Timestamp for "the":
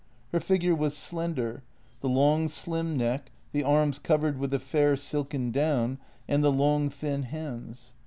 1.99-2.09, 3.51-3.63, 6.43-6.51